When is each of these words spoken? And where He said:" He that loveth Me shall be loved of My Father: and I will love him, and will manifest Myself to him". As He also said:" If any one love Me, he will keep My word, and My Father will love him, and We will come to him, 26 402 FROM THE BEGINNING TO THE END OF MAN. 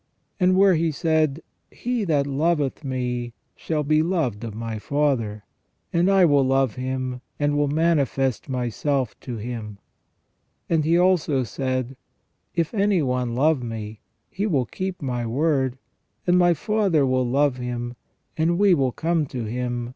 And 0.39 0.55
where 0.57 0.73
He 0.73 0.91
said:" 0.91 1.43
He 1.85 2.05
that 2.05 2.25
loveth 2.25 2.83
Me 2.83 3.33
shall 3.55 3.83
be 3.83 4.01
loved 4.01 4.43
of 4.43 4.55
My 4.55 4.79
Father: 4.79 5.43
and 5.93 6.09
I 6.09 6.25
will 6.25 6.43
love 6.43 6.73
him, 6.73 7.21
and 7.39 7.55
will 7.55 7.67
manifest 7.67 8.49
Myself 8.49 9.13
to 9.19 9.37
him". 9.37 9.77
As 10.71 10.83
He 10.85 10.97
also 10.97 11.43
said:" 11.43 11.95
If 12.55 12.73
any 12.73 13.03
one 13.03 13.35
love 13.35 13.61
Me, 13.61 13.99
he 14.31 14.47
will 14.47 14.65
keep 14.65 15.03
My 15.03 15.23
word, 15.27 15.77
and 16.25 16.35
My 16.35 16.55
Father 16.55 17.05
will 17.05 17.29
love 17.29 17.57
him, 17.57 17.93
and 18.35 18.57
We 18.57 18.73
will 18.73 18.91
come 18.93 19.27
to 19.27 19.37
him, 19.37 19.37
26 19.37 19.37
402 19.37 19.37
FROM 19.37 19.45
THE 19.45 19.45
BEGINNING 19.45 19.45
TO 19.45 19.55
THE 19.55 19.59
END 19.59 19.65
OF 19.77 19.81
MAN. 19.83 19.89